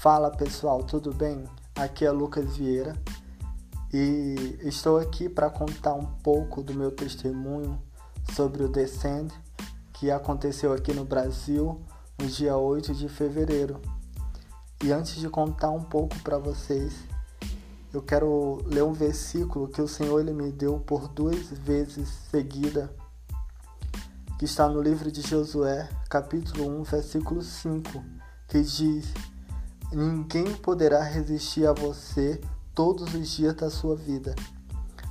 [0.00, 1.42] Fala pessoal, tudo bem?
[1.74, 2.96] Aqui é Lucas Vieira
[3.92, 7.82] e estou aqui para contar um pouco do meu testemunho
[8.32, 9.34] sobre o Descend
[9.92, 11.82] que aconteceu aqui no Brasil
[12.16, 13.80] no dia 8 de fevereiro.
[14.84, 16.94] E antes de contar um pouco para vocês,
[17.92, 22.88] eu quero ler um versículo que o Senhor ele me deu por duas vezes seguida,
[24.38, 28.04] que está no livro de Josué, capítulo 1, versículo 5,
[28.46, 29.12] que diz:
[29.92, 32.40] Ninguém poderá resistir a você
[32.74, 34.34] todos os dias da sua vida.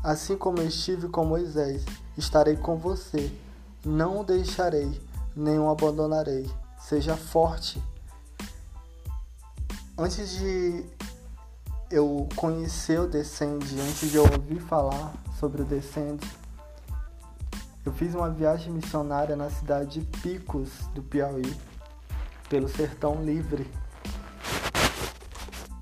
[0.03, 1.83] Assim como estive com Moisés,
[2.15, 3.31] estarei com você.
[3.83, 5.01] Não o deixarei,
[5.35, 6.49] nem o abandonarei.
[6.79, 7.81] Seja forte.
[9.97, 10.85] Antes de
[11.89, 16.19] eu conhecer o Descend, antes de eu ouvir falar sobre o Descend,
[17.83, 21.55] eu fiz uma viagem missionária na cidade de Picos, do Piauí,
[22.47, 23.65] pelo Sertão Livre.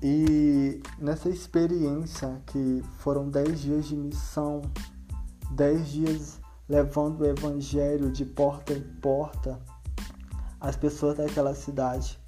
[0.08, 4.62] E nessa experiência, que foram 10 dias de missão,
[5.50, 9.60] 10 dias levando o evangelho de porta em porta
[10.60, 12.20] às pessoas daquela cidade.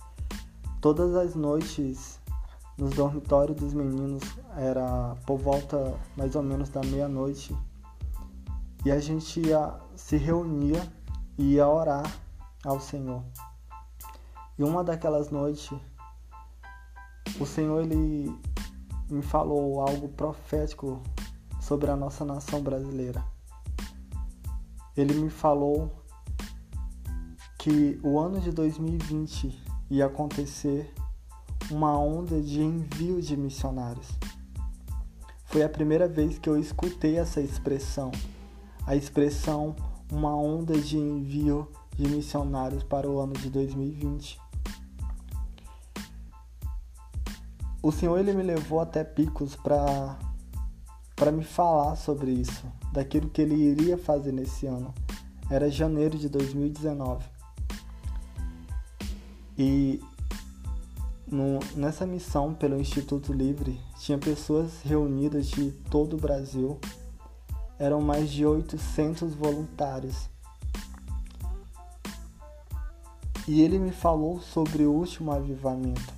[0.81, 2.19] Todas as noites
[2.77, 4.25] nos dormitórios dos meninos
[4.57, 7.57] era por volta mais ou menos da meia-noite
[8.85, 10.83] e a gente ia se reunia
[11.39, 12.13] e ia orar
[12.65, 13.23] ao Senhor.
[14.59, 15.71] E uma daquelas noites
[17.41, 18.33] o Senhor ele
[19.11, 21.03] me falou algo profético
[21.61, 23.25] sobre a nossa nação brasileira.
[24.97, 25.91] Ele me falou
[27.59, 30.93] que o ano de 2020 ia acontecer
[31.71, 34.09] uma onda de envio de missionários.
[35.45, 38.11] Foi a primeira vez que eu escutei essa expressão,
[38.87, 39.75] a expressão
[40.11, 44.39] uma onda de envio de missionários para o ano de 2020.
[47.83, 50.19] O Senhor ele me levou até Picos para
[51.15, 54.95] para me falar sobre isso, daquilo que ele iria fazer nesse ano.
[55.51, 57.25] Era janeiro de 2019.
[59.59, 60.01] E
[61.27, 66.79] no, nessa missão pelo Instituto Livre, tinha pessoas reunidas de todo o Brasil.
[67.81, 70.31] Eram mais de 800 voluntários.
[73.49, 76.18] E ele me falou sobre o último avivamento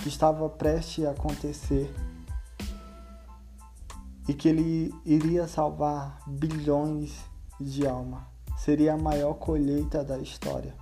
[0.00, 1.94] que estava prestes a acontecer
[4.26, 7.24] e que ele iria salvar bilhões
[7.60, 8.22] de almas.
[8.56, 10.74] Seria a maior colheita da história.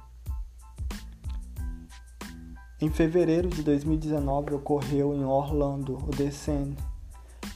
[2.81, 6.77] Em fevereiro de 2019 ocorreu em Orlando o Descend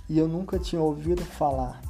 [0.08, 1.80] e eu nunca tinha ouvido falar,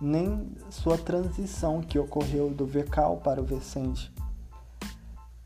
[0.00, 4.12] nem sua transição que ocorreu do VCAL para o Vescende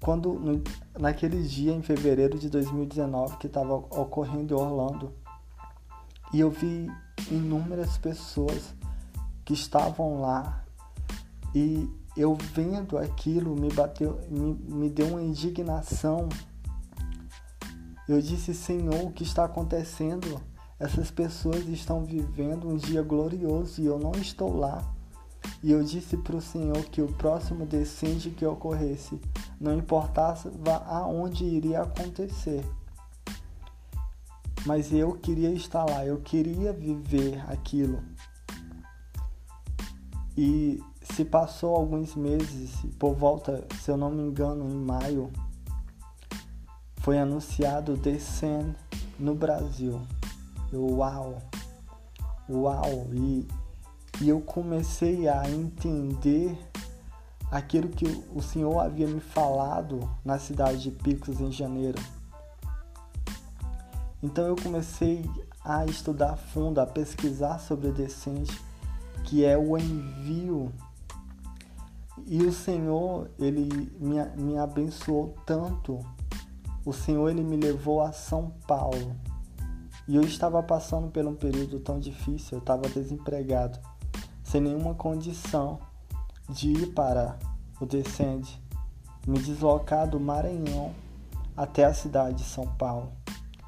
[0.00, 0.62] quando no,
[0.98, 5.12] naquele dia em fevereiro de 2019 que estava ocorrendo em Orlando
[6.32, 6.90] e eu vi
[7.30, 8.74] inúmeras pessoas
[9.44, 10.64] que estavam lá
[11.54, 16.28] e eu vendo aquilo me bateu me, me deu uma indignação.
[18.08, 20.40] Eu disse Senhor o que está acontecendo?
[20.78, 24.97] Essas pessoas estão vivendo um dia glorioso e eu não estou lá
[25.62, 29.20] e eu disse para o Senhor que o próximo descende que ocorresse,
[29.60, 30.48] não importasse
[30.86, 32.64] aonde iria acontecer.
[34.64, 38.02] Mas eu queria estar lá, eu queria viver aquilo.
[40.36, 45.32] E se passou alguns meses, por volta, se eu não me engano, em maio,
[46.98, 48.76] foi anunciado o Descend
[49.18, 50.00] no Brasil.
[50.72, 51.42] Eu, uau!
[52.48, 53.08] Uau!
[53.12, 53.48] E
[54.20, 56.58] e eu comecei a entender
[57.50, 61.98] aquilo que o Senhor havia me falado na cidade de Picos em janeiro.
[64.22, 65.24] Então eu comecei
[65.64, 68.60] a estudar fundo, a pesquisar sobre o descente,
[69.24, 70.72] que é o envio.
[72.26, 76.00] E o Senhor, ele me, me abençoou tanto.
[76.84, 79.14] O Senhor, ele me levou a São Paulo.
[80.08, 83.78] E eu estava passando por um período tão difícil, eu estava desempregado
[84.48, 85.78] sem nenhuma condição
[86.48, 87.38] de ir para
[87.78, 88.58] o Descende,
[89.26, 90.94] me deslocar do Maranhão
[91.54, 93.12] até a cidade de São Paulo.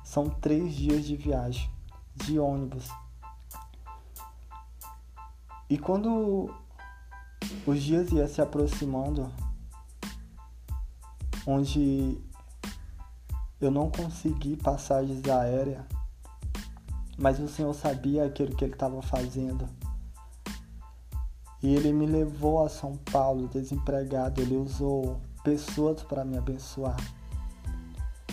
[0.03, 1.71] São três dias de viagem
[2.15, 2.89] de ônibus.
[5.69, 6.53] E quando
[7.67, 9.31] os dias iam se aproximando,
[11.47, 12.19] onde
[13.61, 15.85] eu não consegui passagens aéreas,
[17.19, 19.69] mas o Senhor sabia aquilo que Ele estava fazendo
[21.63, 26.97] e ele me levou a São Paulo desempregado, ele usou pessoas para me abençoar.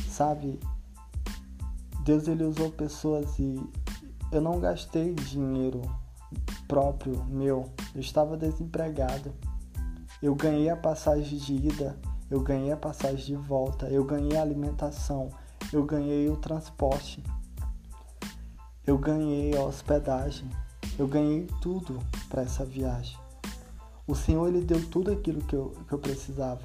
[0.10, 0.60] Sabe,
[2.04, 3.62] Deus ele usou pessoas e
[4.32, 5.82] eu não gastei dinheiro
[6.68, 7.72] próprio meu.
[7.94, 9.34] Eu estava desempregado.
[10.22, 11.98] Eu ganhei a passagem de ida,
[12.30, 15.30] eu ganhei a passagem de volta, eu ganhei a alimentação,
[15.72, 17.24] eu ganhei o transporte,
[18.86, 20.50] eu ganhei a hospedagem,
[20.98, 23.18] eu ganhei tudo para essa viagem.
[24.08, 26.62] O Senhor ele deu tudo aquilo que eu, que eu precisava.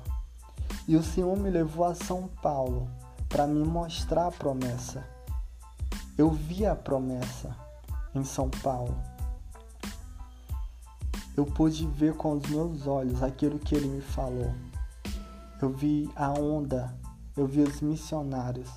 [0.87, 2.89] E o Senhor me levou a São Paulo
[3.29, 5.05] para me mostrar a promessa.
[6.17, 7.55] Eu vi a promessa
[8.15, 8.97] em São Paulo.
[11.37, 14.53] Eu pude ver com os meus olhos aquilo que ele me falou.
[15.61, 16.95] Eu vi a onda,
[17.37, 18.69] eu vi os missionários.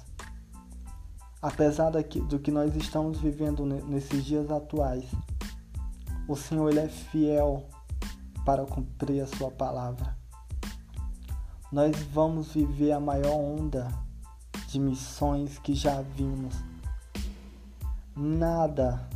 [1.42, 5.06] Apesar do que nós estamos vivendo nesses dias atuais,
[6.28, 7.68] o Senhor ele é fiel
[8.44, 10.18] para cumprir a sua palavra.
[11.72, 13.88] Nós vamos viver a maior onda
[14.68, 16.56] de missões que já vimos.
[18.16, 19.08] Nada,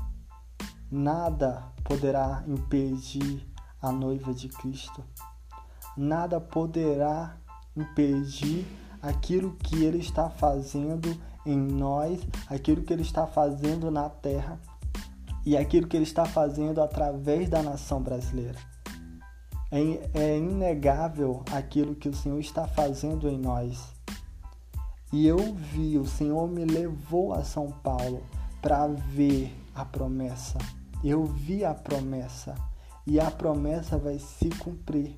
[0.92, 3.48] nada poderá impedir
[3.82, 5.04] a noiva de Cristo.
[5.98, 7.38] Nada poderá
[7.76, 8.68] impedir
[9.02, 14.60] aquilo que Ele está fazendo em nós, aquilo que Ele está fazendo na terra
[15.46, 18.58] e aquilo que Ele está fazendo através da nação brasileira.
[19.72, 23.94] É, é inegável aquilo que o Senhor está fazendo em nós.
[25.12, 28.24] E eu vi, o Senhor me levou a São Paulo
[28.62, 30.58] para ver a promessa
[31.04, 32.56] eu vi a promessa
[33.08, 35.16] e a promessa vai se cumprir.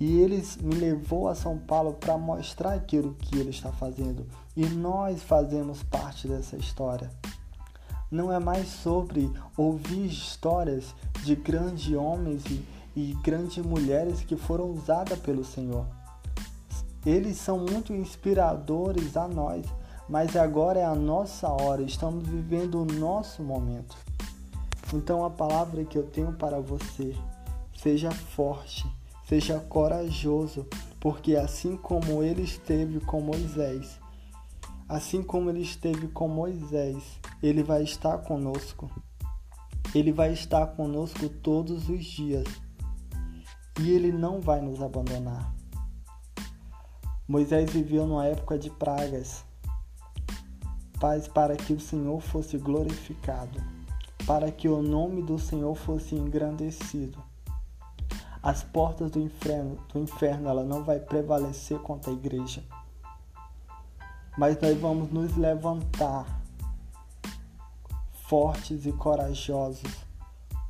[0.00, 4.26] E ele me levou a São Paulo para mostrar aquilo que ele está fazendo.
[4.56, 7.10] E nós fazemos parte dessa história.
[8.10, 12.64] Não é mais sobre ouvir histórias de grandes homens e,
[12.96, 15.86] e grandes mulheres que foram usadas pelo Senhor.
[17.04, 19.66] Eles são muito inspiradores a nós,
[20.08, 23.96] mas agora é a nossa hora, estamos vivendo o nosso momento.
[24.92, 27.14] Então a palavra que eu tenho para você,
[27.76, 28.86] seja forte,
[29.26, 30.66] seja corajoso,
[30.98, 34.00] porque assim como ele esteve com Moisés,
[34.88, 37.02] assim como ele esteve com Moisés,
[37.42, 38.90] ele vai estar conosco.
[39.94, 42.46] Ele vai estar conosco todos os dias.
[43.80, 45.54] E ele não vai nos abandonar.
[47.28, 49.44] Moisés viveu numa época de pragas,
[50.98, 53.62] Paz, para que o Senhor fosse glorificado,
[54.26, 57.22] para que o nome do Senhor fosse engrandecido.
[58.42, 62.64] As portas do inferno, do inferno ela não vai prevalecer contra a igreja.
[64.36, 66.37] Mas nós vamos nos levantar
[68.28, 69.90] fortes e corajosos,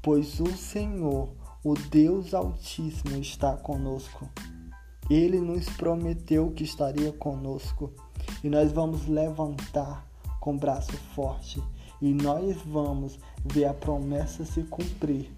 [0.01, 1.29] pois o Senhor,
[1.65, 4.29] o Deus Altíssimo, está conosco.
[5.11, 7.93] Ele nos prometeu que estaria conosco
[8.45, 10.07] e nós vamos levantar
[10.39, 11.61] com braço forte
[12.01, 15.29] e nós vamos ver a promessa se cumprir.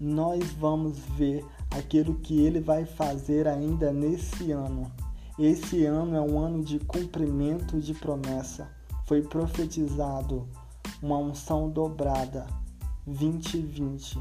[0.00, 4.90] Nós vamos ver aquilo que ele vai fazer ainda nesse ano.
[5.38, 8.76] Esse ano é um ano de cumprimento de promessa.
[9.08, 10.46] Foi profetizado
[11.00, 12.46] uma unção dobrada
[13.06, 14.20] 2020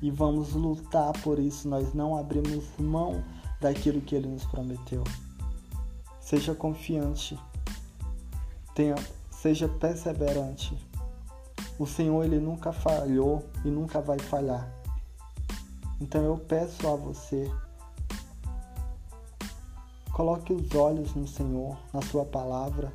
[0.00, 1.68] e vamos lutar por isso.
[1.68, 3.22] Nós não abrimos mão
[3.60, 5.04] daquilo que ele nos prometeu.
[6.18, 7.38] Seja confiante
[8.74, 8.94] Tenha,
[9.30, 10.74] seja perseverante.
[11.78, 14.66] O Senhor ele nunca falhou e nunca vai falhar.
[16.00, 17.52] Então eu peço a você,
[20.10, 22.90] coloque os olhos no Senhor, na sua palavra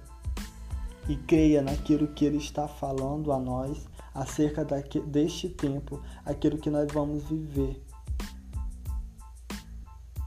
[1.11, 6.69] e creia naquilo que ele está falando a nós acerca daqui, deste tempo, aquilo que
[6.69, 7.85] nós vamos viver.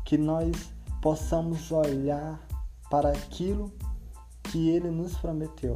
[0.04, 2.38] Que nós possamos olhar
[2.90, 3.72] para aquilo
[4.42, 5.72] que ele nos prometeu,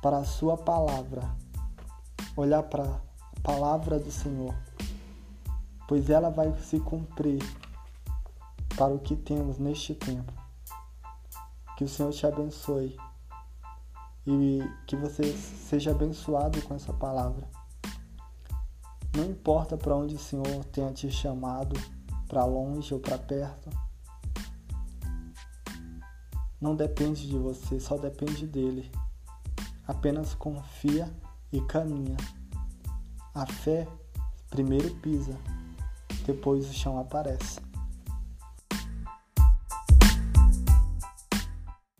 [0.00, 1.30] para a sua palavra,
[2.38, 4.54] olhar para a palavra do Senhor,
[5.86, 7.42] pois ela vai se cumprir
[8.78, 10.32] para o que temos neste tempo.
[11.76, 12.96] Que o Senhor te abençoe
[14.26, 17.48] e que você seja abençoado com essa palavra.
[19.16, 21.78] Não importa para onde o Senhor tenha te chamado,
[22.28, 23.70] para longe ou para perto
[26.60, 28.90] não depende de você, só depende dele.
[29.86, 31.12] Apenas confia
[31.52, 32.16] e caminha.
[33.34, 33.86] A fé
[34.48, 35.38] primeiro pisa,
[36.24, 37.60] depois o chão aparece.